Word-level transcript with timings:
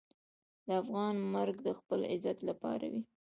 د 0.67 0.69
افغان 0.81 1.15
مرګ 1.33 1.57
د 1.67 1.69
خپل 1.79 1.99
عزت 2.13 2.37
لپاره 2.49 2.85
وي. 2.93 3.01